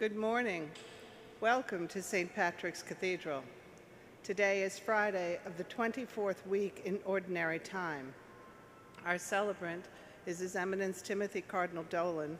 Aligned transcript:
Good 0.00 0.16
morning. 0.16 0.70
Welcome 1.42 1.86
to 1.88 2.00
St. 2.00 2.34
Patrick's 2.34 2.82
Cathedral. 2.82 3.42
Today 4.22 4.62
is 4.62 4.78
Friday 4.78 5.38
of 5.44 5.58
the 5.58 5.64
24th 5.64 6.46
week 6.46 6.80
in 6.86 6.98
Ordinary 7.04 7.58
Time. 7.58 8.14
Our 9.04 9.18
celebrant 9.18 9.84
is 10.24 10.38
His 10.38 10.56
Eminence 10.56 11.02
Timothy 11.02 11.42
Cardinal 11.42 11.84
Dolan. 11.90 12.38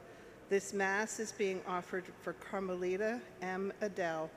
This 0.48 0.72
Mass 0.72 1.20
is 1.20 1.32
being 1.32 1.60
offered 1.68 2.04
for 2.22 2.32
Carmelita 2.32 3.20
M. 3.42 3.74
Adele 3.82 4.30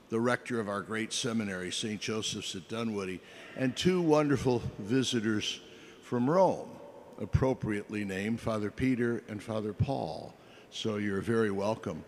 the 0.07 0.21
rector 0.21 0.61
of 0.61 0.69
our 0.69 0.81
great 0.81 1.11
seminary, 1.11 1.73
St. 1.73 1.99
Joseph's 1.99 2.55
at 2.55 2.69
Dunwoodie, 2.69 3.19
and 3.57 3.75
two 3.75 4.01
wonderful 4.01 4.61
visitors 4.79 5.59
from 6.01 6.29
Rome, 6.29 6.69
appropriately 7.19 8.05
named 8.05 8.39
Father 8.39 8.71
Peter 8.71 9.21
and 9.27 9.43
Father 9.43 9.73
Paul. 9.73 10.33
So 10.71 10.97
you're 10.97 11.21
very 11.21 11.51
welcome. 11.51 12.03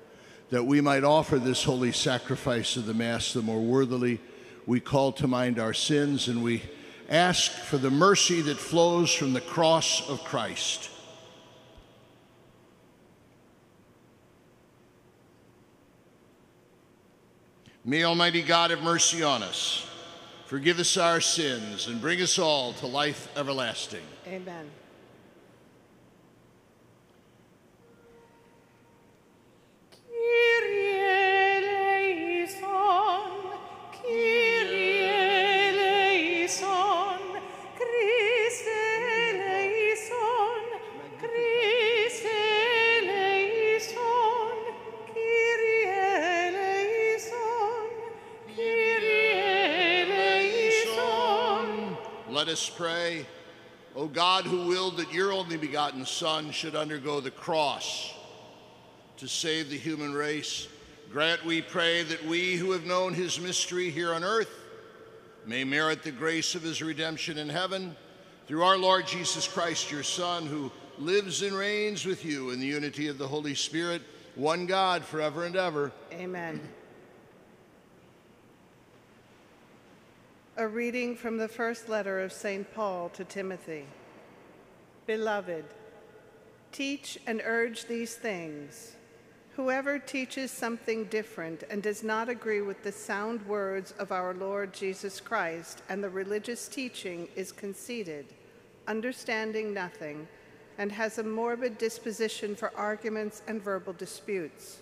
That 0.49 0.65
we 0.65 0.81
might 0.81 1.03
offer 1.03 1.39
this 1.39 1.63
holy 1.63 1.91
sacrifice 1.91 2.75
of 2.75 2.85
the 2.85 2.93
Mass 2.93 3.33
the 3.33 3.41
more 3.41 3.61
worthily, 3.61 4.19
we 4.65 4.79
call 4.79 5.11
to 5.13 5.27
mind 5.27 5.59
our 5.59 5.73
sins 5.73 6.27
and 6.27 6.43
we 6.43 6.63
ask 7.09 7.51
for 7.51 7.77
the 7.77 7.89
mercy 7.89 8.41
that 8.41 8.57
flows 8.57 9.13
from 9.13 9.33
the 9.33 9.41
cross 9.41 10.07
of 10.09 10.23
Christ. 10.23 10.89
May 17.85 18.03
Almighty 18.03 18.43
God 18.43 18.69
have 18.69 18.83
mercy 18.83 19.23
on 19.23 19.41
us, 19.41 19.87
forgive 20.45 20.79
us 20.79 20.97
our 20.97 21.21
sins, 21.21 21.87
and 21.87 21.99
bring 21.99 22.21
us 22.21 22.37
all 22.37 22.73
to 22.73 22.85
life 22.85 23.27
everlasting. 23.35 24.03
Amen. 24.27 24.69
Us 52.49 52.67
pray. 52.67 53.27
O 53.95 54.07
God, 54.07 54.45
who 54.45 54.65
willed 54.65 54.97
that 54.97 55.13
your 55.13 55.31
only 55.31 55.55
begotten 55.55 56.03
Son 56.03 56.49
should 56.49 56.75
undergo 56.75 57.19
the 57.19 57.29
cross 57.29 58.11
to 59.17 59.27
save 59.27 59.69
the 59.69 59.77
human 59.77 60.13
race, 60.13 60.67
grant, 61.11 61.45
we 61.45 61.61
pray, 61.61 62.01
that 62.01 62.25
we 62.25 62.55
who 62.55 62.71
have 62.71 62.87
known 62.87 63.13
his 63.13 63.39
mystery 63.39 63.91
here 63.91 64.15
on 64.15 64.23
earth 64.23 64.49
may 65.45 65.63
merit 65.63 66.01
the 66.01 66.11
grace 66.11 66.55
of 66.55 66.63
his 66.63 66.81
redemption 66.81 67.37
in 67.37 67.49
heaven 67.49 67.95
through 68.47 68.63
our 68.63 68.77
Lord 68.79 69.05
Jesus 69.05 69.47
Christ, 69.47 69.91
your 69.91 70.01
Son, 70.01 70.47
who 70.47 70.71
lives 70.97 71.43
and 71.43 71.53
reigns 71.53 72.03
with 72.03 72.25
you 72.25 72.49
in 72.49 72.59
the 72.59 72.65
unity 72.65 73.09
of 73.09 73.19
the 73.19 73.27
Holy 73.27 73.53
Spirit, 73.53 74.01
one 74.33 74.65
God, 74.65 75.05
forever 75.05 75.45
and 75.45 75.55
ever. 75.55 75.91
Amen. 76.13 76.59
A 80.59 80.67
reading 80.67 81.15
from 81.15 81.37
the 81.37 81.47
first 81.47 81.87
letter 81.87 82.19
of 82.19 82.33
St. 82.33 82.69
Paul 82.75 83.07
to 83.11 83.23
Timothy. 83.23 83.85
Beloved, 85.07 85.63
teach 86.73 87.17
and 87.25 87.41
urge 87.45 87.85
these 87.85 88.15
things. 88.15 88.97
Whoever 89.55 89.97
teaches 89.97 90.51
something 90.51 91.05
different 91.05 91.63
and 91.69 91.81
does 91.81 92.03
not 92.03 92.27
agree 92.27 92.59
with 92.59 92.83
the 92.83 92.91
sound 92.91 93.47
words 93.47 93.93
of 93.99 94.11
our 94.11 94.33
Lord 94.33 94.73
Jesus 94.73 95.21
Christ 95.21 95.81
and 95.87 96.03
the 96.03 96.09
religious 96.09 96.67
teaching 96.67 97.29
is 97.37 97.53
conceited, 97.53 98.25
understanding 98.85 99.73
nothing, 99.73 100.27
and 100.77 100.91
has 100.91 101.19
a 101.19 101.23
morbid 101.23 101.77
disposition 101.77 102.53
for 102.53 102.75
arguments 102.75 103.43
and 103.47 103.63
verbal 103.63 103.93
disputes. 103.93 104.79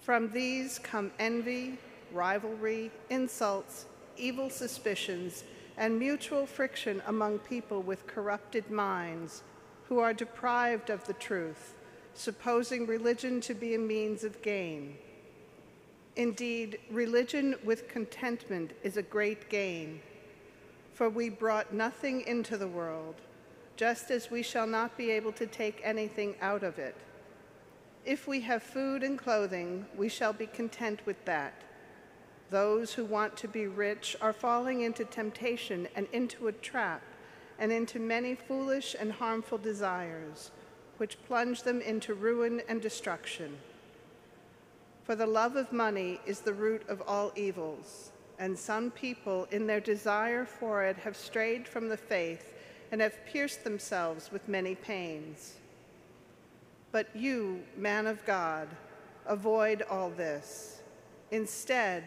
From 0.00 0.28
these 0.32 0.80
come 0.80 1.12
envy, 1.20 1.78
rivalry, 2.12 2.90
insults, 3.10 3.86
evil 4.20 4.50
suspicions, 4.50 5.44
and 5.76 5.98
mutual 5.98 6.44
friction 6.46 7.02
among 7.06 7.38
people 7.38 7.80
with 7.80 8.06
corrupted 8.06 8.70
minds 8.70 9.42
who 9.88 9.98
are 9.98 10.12
deprived 10.12 10.90
of 10.90 11.04
the 11.06 11.14
truth, 11.14 11.74
supposing 12.14 12.86
religion 12.86 13.40
to 13.40 13.54
be 13.54 13.74
a 13.74 13.78
means 13.78 14.22
of 14.22 14.42
gain. 14.42 14.96
Indeed, 16.16 16.78
religion 16.90 17.56
with 17.64 17.88
contentment 17.88 18.72
is 18.82 18.96
a 18.96 19.02
great 19.02 19.48
gain, 19.48 20.00
for 20.92 21.08
we 21.08 21.30
brought 21.30 21.72
nothing 21.72 22.20
into 22.26 22.58
the 22.58 22.68
world, 22.68 23.14
just 23.76 24.10
as 24.10 24.30
we 24.30 24.42
shall 24.42 24.66
not 24.66 24.98
be 24.98 25.10
able 25.10 25.32
to 25.32 25.46
take 25.46 25.80
anything 25.82 26.34
out 26.42 26.62
of 26.62 26.78
it. 26.78 26.96
If 28.04 28.28
we 28.28 28.40
have 28.42 28.62
food 28.62 29.02
and 29.02 29.18
clothing, 29.18 29.86
we 29.96 30.08
shall 30.08 30.32
be 30.32 30.46
content 30.46 31.00
with 31.06 31.24
that. 31.24 31.54
Those 32.50 32.94
who 32.94 33.04
want 33.04 33.36
to 33.38 33.48
be 33.48 33.68
rich 33.68 34.16
are 34.20 34.32
falling 34.32 34.80
into 34.80 35.04
temptation 35.04 35.86
and 35.94 36.08
into 36.12 36.48
a 36.48 36.52
trap 36.52 37.02
and 37.60 37.70
into 37.70 38.00
many 38.00 38.34
foolish 38.34 38.96
and 38.98 39.12
harmful 39.12 39.58
desires, 39.58 40.50
which 40.96 41.22
plunge 41.26 41.62
them 41.62 41.80
into 41.80 42.14
ruin 42.14 42.60
and 42.68 42.82
destruction. 42.82 43.56
For 45.04 45.14
the 45.14 45.26
love 45.26 45.56
of 45.56 45.72
money 45.72 46.20
is 46.26 46.40
the 46.40 46.52
root 46.52 46.88
of 46.88 47.02
all 47.06 47.32
evils, 47.36 48.10
and 48.38 48.58
some 48.58 48.90
people, 48.90 49.46
in 49.50 49.66
their 49.66 49.80
desire 49.80 50.44
for 50.44 50.82
it, 50.82 50.96
have 50.96 51.16
strayed 51.16 51.68
from 51.68 51.88
the 51.88 51.96
faith 51.96 52.54
and 52.90 53.00
have 53.00 53.24
pierced 53.26 53.62
themselves 53.62 54.32
with 54.32 54.48
many 54.48 54.74
pains. 54.74 55.54
But 56.90 57.14
you, 57.14 57.62
man 57.76 58.06
of 58.06 58.24
God, 58.24 58.68
avoid 59.26 59.82
all 59.82 60.10
this. 60.10 60.80
Instead, 61.30 62.02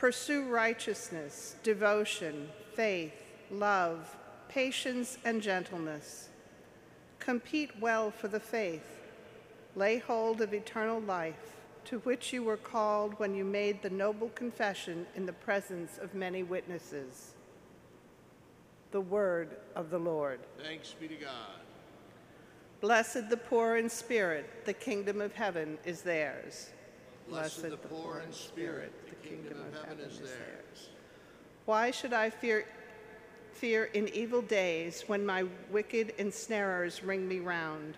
pursue 0.00 0.44
righteousness, 0.44 1.56
devotion, 1.62 2.48
faith, 2.74 3.12
love, 3.50 4.16
patience, 4.48 5.18
and 5.26 5.42
gentleness. 5.42 6.30
Compete 7.18 7.70
well 7.78 8.10
for 8.10 8.26
the 8.26 8.40
faith. 8.40 8.98
Lay 9.76 9.98
hold 9.98 10.40
of 10.40 10.54
eternal 10.54 11.02
life, 11.02 11.58
to 11.84 11.98
which 11.98 12.32
you 12.32 12.42
were 12.42 12.56
called 12.56 13.12
when 13.18 13.34
you 13.34 13.44
made 13.44 13.82
the 13.82 13.90
noble 13.90 14.30
confession 14.30 15.06
in 15.16 15.26
the 15.26 15.34
presence 15.34 15.98
of 15.98 16.14
many 16.14 16.42
witnesses. 16.42 17.34
The 18.92 19.02
word 19.02 19.58
of 19.76 19.90
the 19.90 19.98
Lord. 19.98 20.40
Thanks 20.64 20.94
be 20.98 21.08
to 21.08 21.14
God. 21.14 21.60
Blessed 22.80 23.28
the 23.28 23.36
poor 23.36 23.76
in 23.76 23.90
spirit, 23.90 24.64
the 24.64 24.72
kingdom 24.72 25.20
of 25.20 25.34
heaven 25.34 25.76
is 25.84 26.00
theirs. 26.00 26.70
Blessed 27.28 27.70
the 27.70 27.76
poor 27.76 28.22
in 28.26 28.32
spirit, 28.32 28.92
the 29.08 29.28
kingdom 29.28 29.58
of 29.60 29.84
heaven 29.84 30.04
is 30.04 30.18
theirs. 30.18 30.88
Why 31.64 31.90
should 31.90 32.12
I 32.12 32.30
fear, 32.30 32.64
fear 33.52 33.84
in 33.84 34.08
evil 34.08 34.42
days 34.42 35.04
when 35.06 35.24
my 35.24 35.44
wicked 35.70 36.14
ensnarers 36.18 37.04
ring 37.04 37.28
me 37.28 37.38
round? 37.38 37.96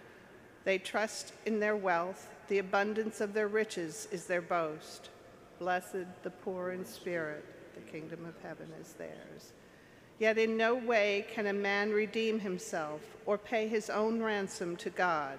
They 0.64 0.78
trust 0.78 1.32
in 1.46 1.60
their 1.60 1.76
wealth, 1.76 2.28
the 2.48 2.58
abundance 2.58 3.20
of 3.20 3.32
their 3.32 3.48
riches 3.48 4.08
is 4.12 4.26
their 4.26 4.42
boast. 4.42 5.08
Blessed 5.58 6.06
the 6.22 6.30
poor 6.30 6.72
in 6.72 6.84
spirit, 6.84 7.44
the 7.74 7.80
kingdom 7.80 8.26
of 8.26 8.34
heaven 8.42 8.68
is 8.80 8.92
theirs. 8.92 9.52
Yet 10.18 10.38
in 10.38 10.56
no 10.56 10.74
way 10.74 11.26
can 11.32 11.46
a 11.46 11.52
man 11.52 11.90
redeem 11.90 12.38
himself 12.40 13.00
or 13.26 13.38
pay 13.38 13.66
his 13.66 13.90
own 13.90 14.22
ransom 14.22 14.76
to 14.76 14.90
God. 14.90 15.38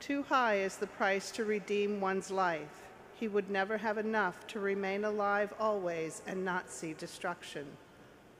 Too 0.00 0.22
high 0.24 0.56
is 0.56 0.76
the 0.76 0.86
price 0.86 1.30
to 1.32 1.44
redeem 1.44 2.00
one's 2.00 2.30
life. 2.30 2.83
He 3.14 3.28
would 3.28 3.48
never 3.48 3.78
have 3.78 3.98
enough 3.98 4.46
to 4.48 4.60
remain 4.60 5.04
alive 5.04 5.54
always 5.60 6.22
and 6.26 6.44
not 6.44 6.70
see 6.70 6.94
destruction. 6.94 7.66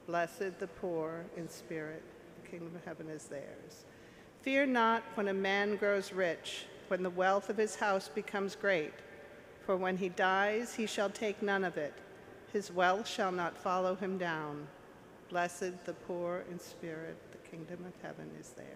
Blessed 0.06 0.58
the 0.58 0.66
poor 0.66 1.24
in 1.36 1.48
spirit, 1.48 2.02
the 2.42 2.48
kingdom 2.48 2.74
of 2.74 2.84
heaven 2.84 3.08
is 3.08 3.24
theirs. 3.24 3.84
Fear 4.42 4.66
not 4.66 5.02
when 5.14 5.28
a 5.28 5.34
man 5.34 5.76
grows 5.76 6.12
rich, 6.12 6.66
when 6.88 7.02
the 7.02 7.10
wealth 7.10 7.48
of 7.48 7.56
his 7.56 7.76
house 7.76 8.08
becomes 8.08 8.56
great, 8.56 8.92
for 9.64 9.76
when 9.76 9.96
he 9.96 10.10
dies, 10.10 10.74
he 10.74 10.86
shall 10.86 11.08
take 11.08 11.40
none 11.40 11.64
of 11.64 11.78
it. 11.78 11.94
His 12.52 12.70
wealth 12.70 13.08
shall 13.08 13.32
not 13.32 13.56
follow 13.56 13.94
him 13.94 14.18
down. 14.18 14.66
Blessed 15.30 15.84
the 15.86 15.94
poor 15.94 16.44
in 16.50 16.58
spirit, 16.58 17.16
the 17.32 17.48
kingdom 17.48 17.84
of 17.86 17.94
heaven 18.02 18.30
is 18.38 18.50
theirs. 18.50 18.68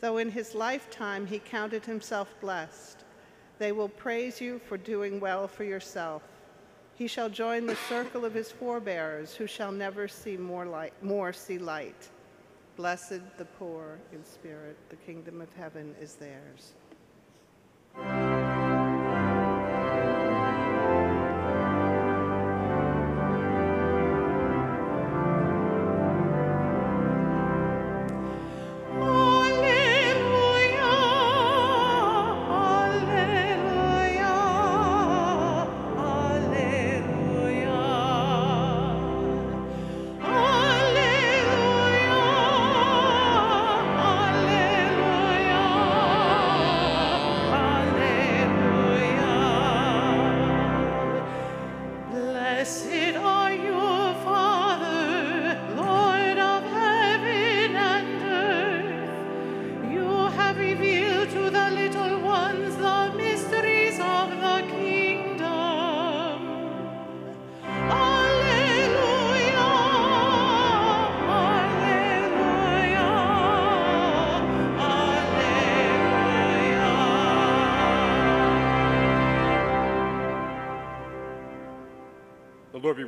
Though 0.00 0.16
in 0.16 0.30
his 0.30 0.54
lifetime 0.54 1.26
he 1.26 1.38
counted 1.38 1.84
himself 1.84 2.34
blessed, 2.40 3.04
they 3.58 3.72
will 3.72 3.88
praise 3.88 4.40
you 4.40 4.58
for 4.58 4.76
doing 4.76 5.20
well 5.20 5.46
for 5.46 5.64
yourself. 5.64 6.22
He 6.94 7.06
shall 7.06 7.28
join 7.28 7.66
the 7.66 7.76
circle 7.88 8.24
of 8.24 8.34
his 8.34 8.52
forebears, 8.52 9.34
who 9.34 9.46
shall 9.46 9.72
never 9.72 10.08
see 10.08 10.36
more, 10.36 10.66
light, 10.66 10.92
more 11.02 11.32
see 11.32 11.58
light. 11.58 12.08
Blessed 12.76 13.20
the 13.38 13.44
poor 13.44 13.98
in 14.12 14.24
spirit, 14.24 14.76
the 14.88 14.96
kingdom 14.96 15.40
of 15.40 15.52
heaven 15.54 15.94
is 16.00 16.14
theirs. 16.14 16.74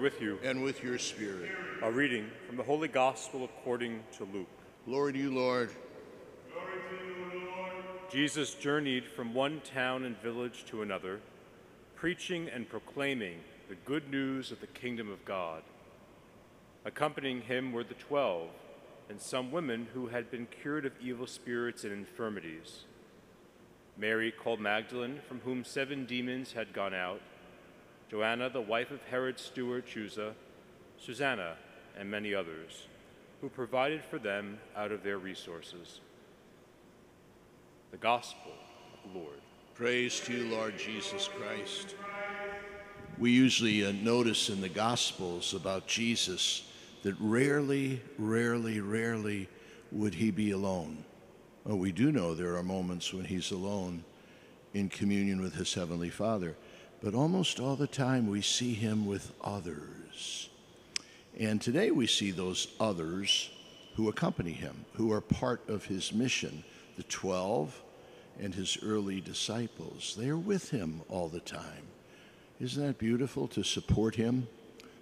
With 0.05 0.21
you. 0.21 0.39
And 0.45 0.63
with 0.63 0.85
your 0.85 0.99
spirit. 0.99 1.51
A 1.83 1.91
reading 1.91 2.27
from 2.47 2.59
the 2.59 2.63
Holy 2.63 2.89
Gospel 2.89 3.43
according 3.43 4.05
to 4.19 4.29
Luke. 4.35 4.47
Glory 4.85 5.15
to 5.15 5.19
you, 5.19 5.35
Lord. 5.35 5.71
Jesus 8.13 8.53
journeyed 8.53 9.07
from 9.07 9.33
one 9.33 9.63
town 9.63 10.05
and 10.05 10.21
village 10.21 10.67
to 10.67 10.83
another, 10.83 11.21
preaching 11.95 12.51
and 12.51 12.69
proclaiming 12.69 13.39
the 13.71 13.77
good 13.77 14.11
news 14.11 14.53
of 14.53 14.61
the 14.61 14.67
kingdom 14.67 15.11
of 15.11 15.25
God. 15.25 15.63
Accompanying 16.85 17.41
him 17.41 17.73
were 17.73 17.83
the 17.83 17.95
twelve, 17.95 18.51
and 19.09 19.19
some 19.19 19.51
women 19.51 19.89
who 19.95 20.09
had 20.09 20.31
been 20.31 20.47
cured 20.61 20.85
of 20.85 20.93
evil 21.01 21.27
spirits 21.27 21.83
and 21.83 21.95
infirmities. 21.95 22.85
Mary 23.97 24.31
called 24.31 24.61
Magdalene, 24.61 25.21
from 25.27 25.41
whom 25.41 25.65
seven 25.65 26.05
demons 26.05 26.53
had 26.53 26.75
gone 26.75 26.93
out, 26.93 27.23
Joanna, 28.15 28.49
the 28.49 28.61
wife 28.61 28.93
of 28.93 29.01
Herod's 29.11 29.43
steward 29.43 29.89
Chuza, 29.89 30.35
Susanna, 30.99 31.57
and 31.99 32.09
many 32.09 32.33
others, 32.33 32.87
who 33.41 33.49
provided 33.49 34.05
for 34.05 34.21
them 34.21 34.61
out 34.77 34.93
of 34.93 35.03
their 35.03 35.19
resources. 35.19 35.99
The 37.91 37.97
Gospel 37.97 38.53
of 38.93 39.13
the 39.13 39.19
Lord. 39.19 39.41
Praise 39.75 40.21
to 40.21 40.33
you, 40.33 40.45
Lord 40.45 40.79
Jesus 40.79 41.29
Christ. 41.29 41.97
We 43.19 43.33
usually 43.33 43.85
uh, 43.85 43.91
notice 43.91 44.49
in 44.49 44.61
the 44.61 44.69
Gospels 44.69 45.53
about 45.53 45.89
Jesus 45.89 46.71
that 47.03 47.17
rarely, 47.19 48.01
rarely, 48.17 48.79
rarely 48.79 49.49
would 49.91 50.15
he 50.15 50.31
be 50.31 50.53
alone. 50.53 51.05
Well, 51.65 51.79
we 51.79 51.91
do 51.91 52.13
know 52.13 52.33
there 52.33 52.55
are 52.55 52.63
moments 52.63 53.13
when 53.13 53.25
he's 53.25 53.51
alone 53.51 54.05
in 54.73 54.89
communion 54.89 55.41
with 55.41 55.57
his 55.57 55.75
Heavenly 55.75 56.11
Father, 56.11 56.55
but 57.05 57.15
almost 57.15 57.61
all 57.61 57.77
the 57.77 57.87
time 57.87 58.27
we 58.27 58.41
see 58.41 58.73
him 58.73 59.05
with 59.05 59.31
others. 59.43 60.49
And 61.39 61.61
today 61.61 61.91
we 61.91 62.07
see 62.07 62.31
those 62.31 62.69
others 62.81 63.51
who 63.95 64.09
accompany 64.09 64.53
him, 64.53 64.87
who 64.95 65.13
are 65.13 65.21
part 65.21 65.69
of 65.69 65.85
his 65.85 66.15
mission, 66.15 66.65
the 66.97 67.03
12 67.03 67.79
and 68.41 68.55
his 68.55 68.79
early 68.83 69.21
disciples. 69.21 70.17
They 70.19 70.31
are 70.31 70.39
with 70.39 70.71
him 70.71 71.03
all 71.11 71.29
the 71.29 71.41
time. 71.41 71.83
Isn't 72.59 72.87
that 72.87 72.97
beautiful 72.97 73.49
to 73.49 73.63
support 73.63 74.15
him, 74.15 74.49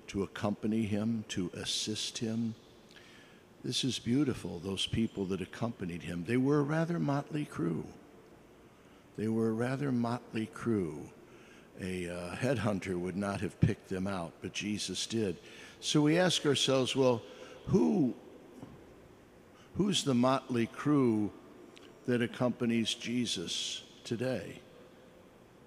to 0.09 0.25
accompany 0.25 0.83
him, 0.83 1.25
to 1.29 1.53
assist 1.55 2.19
him? 2.19 2.57
This 3.63 3.85
is 3.85 4.01
beautiful, 4.01 4.59
those 4.59 4.89
people 4.89 5.25
that 5.27 5.41
accompanied 5.41 6.03
him. 6.03 6.25
They 6.27 6.37
were 6.37 6.59
a 6.59 6.65
rather 6.65 6.99
motley 6.99 7.45
crew. 7.45 7.85
They 9.17 9.29
were 9.29 9.51
a 9.51 9.53
rather 9.53 9.93
motley 9.93 10.47
crew. 10.47 11.09
A 11.81 12.09
uh, 12.09 12.37
headhunter 12.37 12.99
would 12.99 13.17
not 13.17 13.41
have 13.41 13.59
picked 13.61 13.89
them 13.89 14.07
out, 14.07 14.33
but 14.41 14.53
Jesus 14.53 15.07
did. 15.07 15.37
So 15.81 16.01
we 16.01 16.19
ask 16.19 16.45
ourselves, 16.47 16.95
well, 16.95 17.23
who 17.67 18.15
who's 19.77 20.05
the 20.05 20.15
motley 20.15 20.67
crew 20.67 21.31
that 22.07 22.23
accompanies 22.23 22.95
Jesus 22.95 23.83
today? 24.05 24.61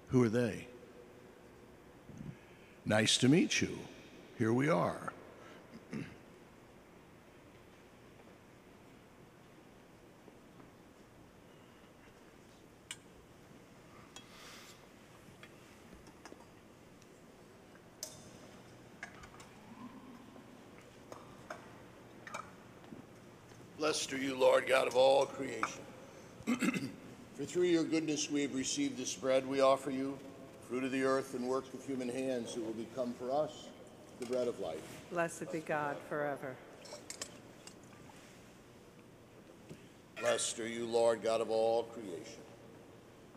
Who 0.08 0.22
are 0.22 0.28
they? 0.28 0.68
Nice 2.84 3.18
to 3.18 3.28
meet 3.28 3.60
you. 3.60 3.78
Here 4.38 4.52
we 4.52 4.68
are. 4.68 5.12
Blessed 23.86 24.14
are 24.14 24.18
you, 24.18 24.36
Lord 24.36 24.66
God 24.66 24.88
of 24.88 24.96
all 24.96 25.26
creation. 25.26 25.80
For 27.36 27.44
through 27.44 27.66
your 27.66 27.84
goodness 27.84 28.28
we 28.28 28.42
have 28.42 28.52
received 28.52 28.98
this 28.98 29.14
bread 29.14 29.46
we 29.46 29.60
offer 29.60 29.92
you, 29.92 30.18
fruit 30.68 30.82
of 30.82 30.90
the 30.90 31.04
earth 31.04 31.34
and 31.34 31.46
work 31.46 31.72
of 31.72 31.86
human 31.86 32.08
hands, 32.08 32.56
it 32.56 32.66
will 32.66 32.72
become 32.72 33.14
for 33.14 33.30
us 33.30 33.68
the 34.18 34.26
bread 34.26 34.48
of 34.48 34.58
life. 34.58 34.82
Blessed 35.12 35.52
be 35.52 35.60
God 35.60 35.96
forever. 36.08 36.56
Blessed 40.18 40.58
are 40.58 40.66
you, 40.66 40.84
Lord 40.84 41.22
God 41.22 41.40
of 41.40 41.50
all 41.50 41.84
creation. 41.84 42.42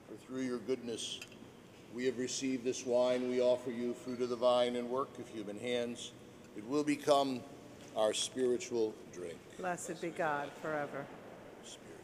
For 0.08 0.16
through 0.26 0.42
your 0.42 0.58
goodness 0.58 1.20
we 1.94 2.08
have 2.08 2.18
received 2.18 2.64
this 2.64 2.88
wine. 2.88 3.30
We 3.30 3.40
offer 3.40 3.70
you 3.70 3.94
fruit 3.94 4.20
of 4.20 4.30
the 4.30 4.36
vine 4.36 4.78
and 4.78 4.90
work 4.90 5.16
of 5.20 5.30
human 5.30 5.60
hands. 5.60 6.12
It 6.58 6.68
will 6.68 6.84
become 6.84 7.42
our 8.00 8.14
spiritual 8.14 8.94
drink. 9.14 9.38
Blessed 9.58 10.02
be 10.02 10.10
God 10.10 10.50
forever. 10.62 11.06
Spirit 11.66 12.00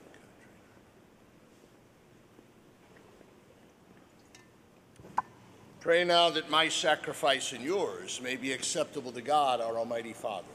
country. 5.15 5.25
Pray 5.79 6.03
now 6.03 6.29
that 6.29 6.49
my 6.49 6.67
sacrifice 6.67 7.53
and 7.53 7.63
yours 7.63 8.19
may 8.21 8.35
be 8.35 8.51
acceptable 8.51 9.13
to 9.13 9.21
God, 9.21 9.61
our 9.61 9.77
Almighty 9.77 10.11
Father. 10.11 10.45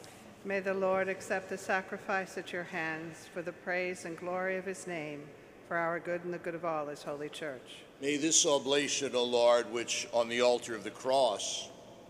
May 0.44 0.60
the 0.60 0.74
Lord 0.74 1.08
accept 1.08 1.48
the 1.48 1.58
sacrifice 1.58 2.36
at 2.36 2.52
your 2.52 2.64
hands 2.64 3.26
for 3.32 3.40
the 3.40 3.52
praise 3.52 4.04
and 4.04 4.18
glory 4.18 4.58
of 4.58 4.66
his 4.66 4.86
name, 4.86 5.22
for 5.68 5.78
our 5.78 6.00
good 6.00 6.22
and 6.24 6.34
the 6.34 6.38
good 6.38 6.54
of 6.54 6.66
all 6.66 6.86
his 6.86 7.02
holy 7.02 7.30
church. 7.30 7.78
May 8.02 8.18
this 8.18 8.44
oblation, 8.44 9.14
O 9.14 9.24
Lord, 9.24 9.72
which 9.72 10.06
on 10.12 10.28
the 10.28 10.42
altar 10.42 10.74
of 10.74 10.84
the 10.84 10.90
cross 10.90 11.68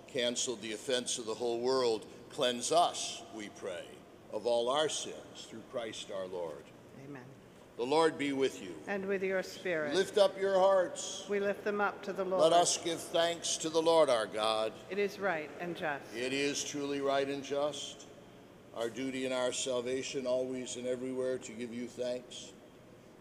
canceled 0.08 0.60
the 0.62 0.72
offense 0.72 1.18
of 1.18 1.26
the 1.26 1.34
whole 1.34 1.60
world, 1.60 2.06
cleanse 2.32 2.72
us, 2.72 3.22
we 3.34 3.48
pray, 3.60 3.84
of 4.32 4.46
all 4.46 4.68
our 4.68 4.88
sins 4.88 5.46
through 5.48 5.62
Christ 5.72 6.10
our 6.16 6.26
Lord. 6.26 6.62
Amen. 7.08 7.22
The 7.76 7.84
Lord 7.84 8.18
be 8.18 8.32
with 8.32 8.62
you. 8.62 8.74
And 8.86 9.06
with 9.06 9.22
your 9.22 9.42
spirit, 9.42 9.94
Lift 9.94 10.18
up 10.18 10.38
your 10.38 10.58
hearts. 10.58 11.24
we 11.28 11.40
lift 11.40 11.64
them 11.64 11.80
up 11.80 12.02
to 12.02 12.12
the 12.12 12.24
Lord. 12.24 12.42
Let 12.42 12.52
us 12.52 12.78
give 12.78 13.00
thanks 13.00 13.56
to 13.58 13.70
the 13.70 13.80
Lord 13.80 14.10
our 14.10 14.26
God. 14.26 14.72
It 14.90 14.98
is 14.98 15.18
right 15.18 15.50
and 15.60 15.74
just. 15.76 16.04
It 16.14 16.32
is 16.32 16.62
truly 16.62 17.00
right 17.00 17.26
and 17.26 17.42
just, 17.42 18.06
our 18.76 18.90
duty 18.90 19.24
and 19.24 19.34
our 19.34 19.52
salvation, 19.52 20.26
always 20.26 20.76
and 20.76 20.86
everywhere 20.86 21.38
to 21.38 21.52
give 21.52 21.72
you 21.72 21.86
thanks. 21.86 22.52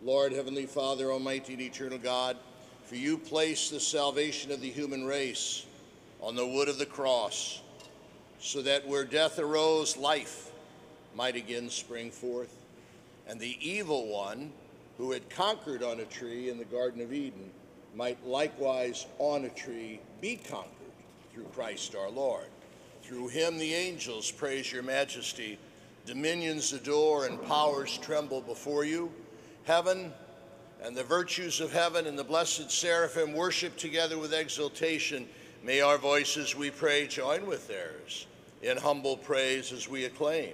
Lord, 0.01 0.31
Heavenly 0.31 0.65
Father, 0.65 1.11
Almighty 1.11 1.53
and 1.53 1.61
Eternal 1.61 1.97
God, 1.97 2.37
for 2.85 2.95
you 2.95 3.17
place 3.17 3.69
the 3.69 3.79
salvation 3.79 4.51
of 4.51 4.61
the 4.61 4.69
human 4.69 5.05
race 5.05 5.65
on 6.21 6.35
the 6.35 6.45
wood 6.45 6.67
of 6.69 6.77
the 6.77 6.85
cross, 6.85 7.61
so 8.39 8.61
that 8.61 8.87
where 8.87 9.03
death 9.03 9.39
arose, 9.39 9.97
life 9.97 10.51
might 11.15 11.35
again 11.35 11.69
spring 11.69 12.11
forth, 12.11 12.55
and 13.27 13.39
the 13.39 13.57
evil 13.61 14.07
one, 14.07 14.51
who 14.97 15.11
had 15.11 15.29
conquered 15.29 15.83
on 15.83 15.99
a 15.99 16.05
tree 16.05 16.49
in 16.49 16.57
the 16.57 16.65
Garden 16.65 17.01
of 17.01 17.13
Eden, 17.13 17.51
might 17.95 18.25
likewise 18.25 19.05
on 19.17 19.45
a 19.45 19.49
tree 19.49 19.99
be 20.21 20.35
conquered 20.35 20.73
through 21.33 21.45
Christ 21.55 21.95
our 21.95 22.09
Lord. 22.09 22.45
Through 23.01 23.29
him 23.29 23.57
the 23.57 23.73
angels 23.73 24.29
praise 24.29 24.71
your 24.71 24.83
majesty, 24.83 25.57
dominions 26.05 26.73
adore, 26.73 27.25
and 27.25 27.41
powers 27.47 27.97
tremble 27.97 28.41
before 28.41 28.83
you. 28.83 29.11
Heaven 29.63 30.13
and 30.81 30.95
the 30.95 31.03
virtues 31.03 31.59
of 31.59 31.71
heaven 31.71 32.07
and 32.07 32.17
the 32.17 32.23
blessed 32.23 32.71
seraphim 32.71 33.33
worship 33.33 33.75
together 33.77 34.17
with 34.17 34.33
exultation. 34.33 35.27
May 35.63 35.81
our 35.81 35.97
voices, 35.97 36.55
we 36.55 36.71
pray, 36.71 37.07
join 37.07 37.45
with 37.45 37.67
theirs 37.67 38.27
in 38.61 38.77
humble 38.77 39.17
praise 39.17 39.73
as 39.73 39.89
we 39.89 40.05
acclaim. 40.05 40.53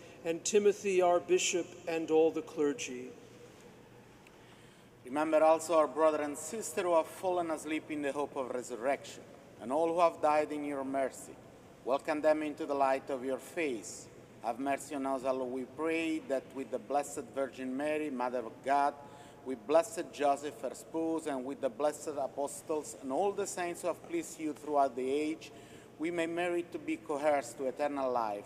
and 0.23 0.43
Timothy, 0.43 1.01
our 1.01 1.19
Bishop, 1.19 1.65
and 1.87 2.11
all 2.11 2.31
the 2.31 2.41
clergy. 2.41 3.09
Remember 5.05 5.43
also 5.43 5.77
our 5.77 5.87
brother 5.87 6.21
and 6.21 6.37
sister 6.37 6.83
who 6.83 6.95
have 6.95 7.07
fallen 7.07 7.49
asleep 7.49 7.89
in 7.89 8.03
the 8.03 8.11
hope 8.11 8.35
of 8.35 8.49
resurrection, 8.51 9.23
and 9.61 9.71
all 9.71 9.87
who 9.87 9.99
have 9.99 10.21
died 10.21 10.51
in 10.51 10.63
your 10.63 10.83
mercy. 10.83 11.35
Welcome 11.83 12.21
them 12.21 12.43
into 12.43 12.65
the 12.65 12.75
light 12.75 13.09
of 13.09 13.25
your 13.25 13.39
face. 13.39 14.07
Have 14.43 14.59
mercy 14.59 14.95
on 14.95 15.05
us, 15.05 15.23
all 15.23 15.47
we 15.47 15.63
pray, 15.63 16.19
that 16.27 16.43
with 16.55 16.71
the 16.71 16.79
Blessed 16.79 17.23
Virgin 17.35 17.75
Mary, 17.75 18.09
Mother 18.09 18.39
of 18.39 18.53
God, 18.63 18.93
with 19.45 19.65
blessed 19.65 20.13
Joseph, 20.13 20.61
her 20.61 20.75
spouse, 20.75 21.25
and 21.25 21.43
with 21.43 21.61
the 21.61 21.69
blessed 21.69 22.09
apostles 22.19 22.95
and 23.01 23.11
all 23.11 23.31
the 23.31 23.47
saints 23.47 23.81
who 23.81 23.87
have 23.87 24.07
pleased 24.07 24.39
you 24.39 24.53
throughout 24.53 24.95
the 24.95 25.09
age, 25.09 25.51
we 25.97 26.11
may 26.11 26.27
merit 26.27 26.71
to 26.71 26.79
be 26.79 26.97
coheirs 26.97 27.55
to 27.57 27.65
eternal 27.65 28.11
life, 28.11 28.45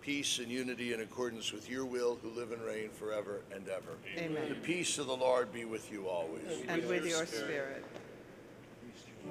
peace 0.00 0.38
and 0.38 0.48
unity 0.48 0.92
in 0.92 1.00
accordance 1.00 1.52
with 1.52 1.70
your 1.70 1.84
will, 1.84 2.18
who 2.22 2.30
live 2.30 2.52
and 2.52 2.62
reign 2.62 2.90
forever 2.90 3.40
and 3.54 3.68
ever. 3.68 3.98
Amen. 4.16 4.48
The 4.48 4.54
peace 4.54 4.98
of 4.98 5.06
the 5.06 5.16
Lord 5.16 5.52
be 5.52 5.64
with 5.64 5.92
you 5.92 6.08
always. 6.08 6.42
And 6.68 6.86
with 6.86 7.04
your 7.04 7.26
spirit. 7.26 7.84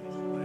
Lamb 0.04 0.37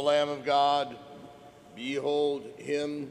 the 0.00 0.06
Lamb 0.06 0.30
of 0.30 0.46
God. 0.46 0.96
Behold 1.76 2.42
him 2.56 3.10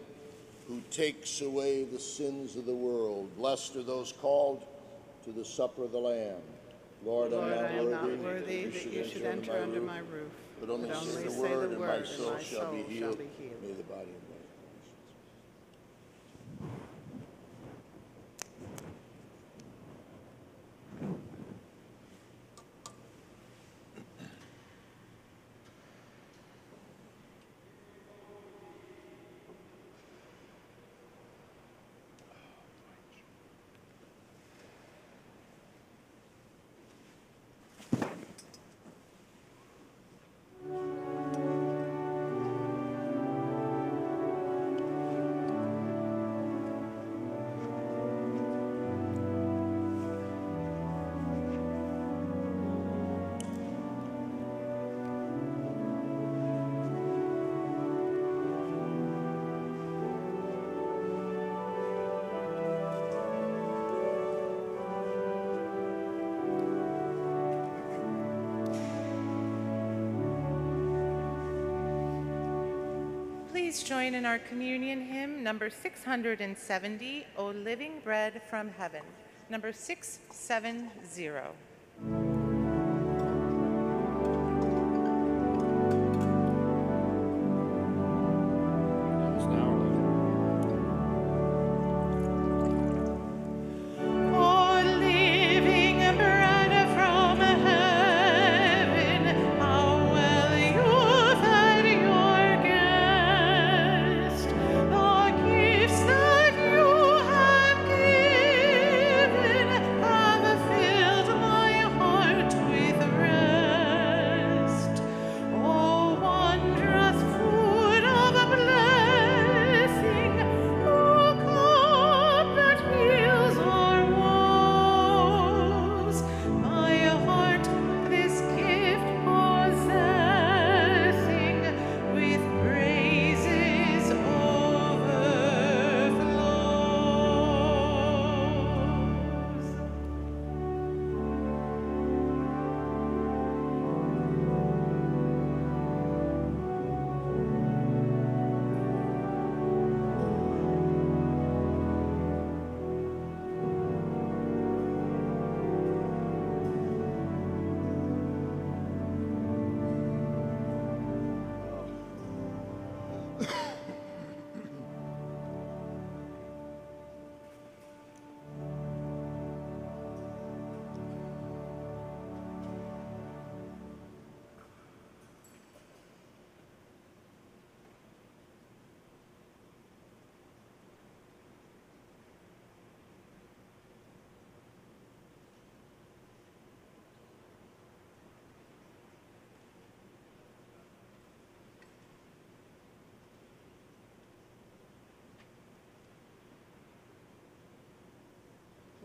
who 0.68 0.82
takes 0.90 1.42
away 1.42 1.84
the 1.84 2.00
sins 2.00 2.56
of 2.56 2.66
the 2.66 2.74
world. 2.74 3.30
Blessed 3.38 3.76
are 3.76 3.84
those 3.84 4.12
called 4.12 4.64
to 5.24 5.32
the 5.32 5.46
supper 5.46 5.84
of 5.84 5.92
the 5.92 6.00
Lamb. 6.00 6.42
Lord, 7.06 7.32
Lord, 7.32 7.52
not 7.52 7.66
am 7.66 7.92
not 7.92 8.04
worthy, 8.04 8.24
worthy 8.24 8.66
that 8.66 8.92
you 8.92 9.08
should 9.08 9.22
enter 9.22 9.62
under 9.62 9.82
my 9.82 10.00
roof. 10.00 10.32
But 10.60 10.72
only, 10.72 10.90
but 10.90 10.98
say 10.98 11.10
only 11.10 11.24
the 11.24 11.32
say 11.32 11.40
word, 11.40 11.50
the 11.50 11.70
and 11.74 11.80
word, 11.80 11.88
my 11.88 11.96
and 11.96 12.08
soul, 12.08 12.34
my 12.34 12.44
shall, 12.44 12.72
be 12.72 12.82
soul 12.82 12.90
healed. 12.90 13.02
shall 13.02 13.16
be 13.16 13.30
healed. 13.38 13.62
May 13.62 13.74
the 13.74 13.84
body 13.84 14.12
Please 73.70 73.84
join 73.84 74.16
in 74.16 74.26
our 74.26 74.40
communion 74.40 75.06
hymn, 75.06 75.44
number 75.44 75.70
670, 75.70 77.28
O 77.38 77.50
Living 77.50 78.02
Bread 78.04 78.42
from 78.50 78.70
Heaven. 78.70 79.04
Number 79.48 79.72
670. 79.72 82.39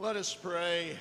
Let 0.05 0.17
us 0.17 0.35
pray. 0.35 0.99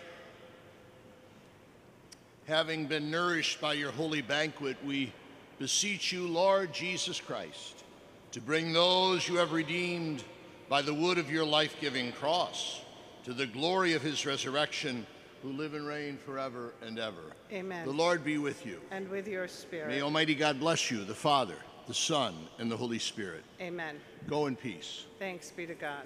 Having 2.48 2.86
been 2.86 3.12
nourished 3.12 3.60
by 3.60 3.74
your 3.74 3.92
holy 3.92 4.22
banquet, 4.22 4.78
we 4.86 5.12
beseech 5.60 6.14
you, 6.14 6.26
Lord 6.26 6.72
Jesus 6.72 7.20
Christ, 7.20 7.84
to 8.32 8.40
bring 8.40 8.72
those 8.72 9.28
you 9.28 9.36
have 9.36 9.52
redeemed 9.52 10.24
by 10.70 10.82
the 10.82 10.94
wood 10.94 11.18
of 11.18 11.30
your 11.30 11.44
life 11.44 11.76
giving 11.82 12.14
cross 12.14 12.80
to 13.26 13.34
the 13.34 13.46
glory 13.46 13.92
of 13.92 14.02
his 14.02 14.26
resurrection, 14.26 15.06
who 15.42 15.52
live 15.52 15.74
and 15.74 15.86
reign 15.86 16.18
forever 16.26 16.74
and 16.82 16.98
ever. 16.98 17.34
Amen. 17.52 17.86
The 17.86 17.92
Lord 17.92 18.24
be 18.24 18.38
with 18.38 18.66
you. 18.66 18.80
And 18.90 19.10
with 19.10 19.28
your 19.28 19.50
spirit. 19.50 19.90
May 19.90 20.02
Almighty 20.02 20.34
God 20.34 20.62
bless 20.62 20.90
you, 20.90 21.04
the 21.04 21.14
Father, 21.14 21.58
the 21.88 21.94
Son, 21.94 22.34
and 22.58 22.72
the 22.72 22.78
Holy 22.78 23.00
Spirit. 23.00 23.44
Amen. 23.60 24.00
Go 24.30 24.46
in 24.46 24.56
peace. 24.56 25.04
Thanks 25.20 25.52
be 25.52 25.66
to 25.66 25.74
God. 25.74 26.04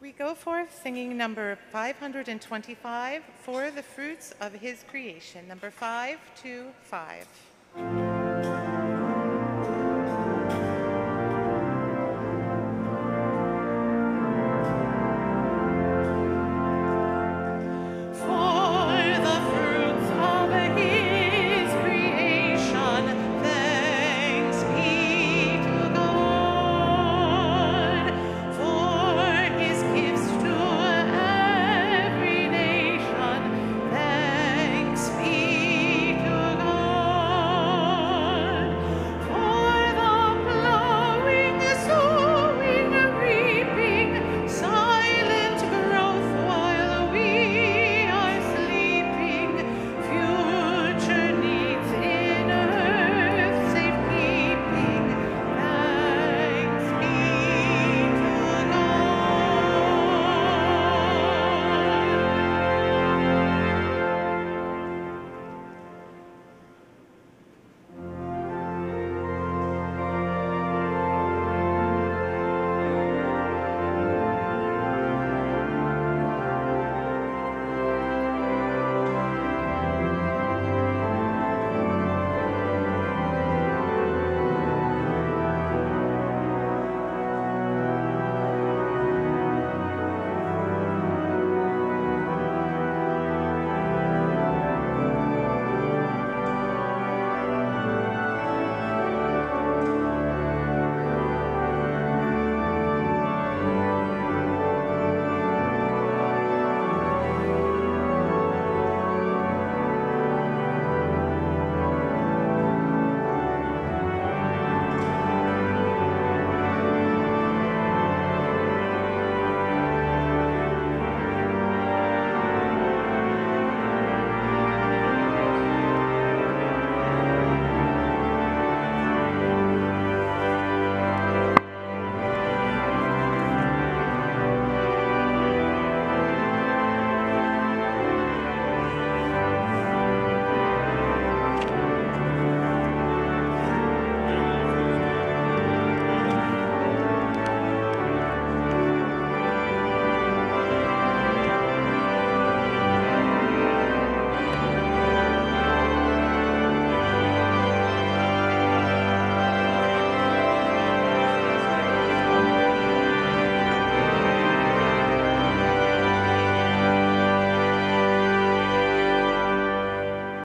We 0.00 0.12
go 0.12 0.34
forth 0.34 0.80
singing 0.82 1.18
number 1.18 1.58
525 1.72 3.22
for 3.42 3.70
the 3.70 3.82
fruits 3.82 4.32
of 4.40 4.54
his 4.54 4.82
creation. 4.88 5.46
Number 5.46 5.70
525. 5.70 8.09